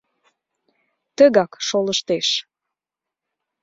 Тыгак 1.17 1.51
шолыштеш. 1.67 2.27